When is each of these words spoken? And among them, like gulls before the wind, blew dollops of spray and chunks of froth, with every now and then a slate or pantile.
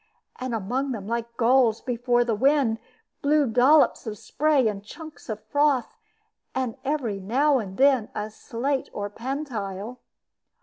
And 0.39 0.55
among 0.55 0.93
them, 0.93 1.05
like 1.05 1.37
gulls 1.37 1.79
before 1.79 2.23
the 2.23 2.33
wind, 2.33 2.79
blew 3.21 3.45
dollops 3.45 4.07
of 4.07 4.17
spray 4.17 4.67
and 4.67 4.83
chunks 4.83 5.29
of 5.29 5.43
froth, 5.43 5.95
with 6.55 6.75
every 6.83 7.19
now 7.19 7.59
and 7.59 7.77
then 7.77 8.09
a 8.15 8.31
slate 8.31 8.89
or 8.93 9.11
pantile. 9.11 9.99